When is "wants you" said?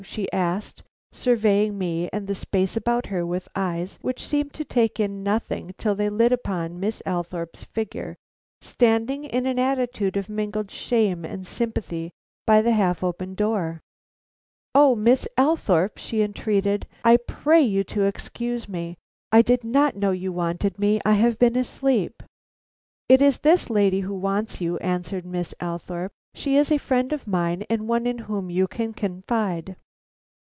24.15-24.77